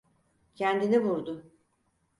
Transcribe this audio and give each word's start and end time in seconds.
Kendini 0.55 1.03
vurdu. 1.03 1.51